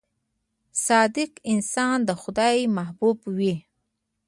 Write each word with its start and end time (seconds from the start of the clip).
•صادق 0.87 1.31
انسان 1.53 1.97
د 2.07 2.09
خدای 2.21 2.57
محبوب 2.77 3.17
وي. 3.37 3.55